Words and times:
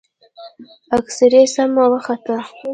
اكسرې 0.97 1.41
سمه 1.53 1.83
وخته. 1.93 2.35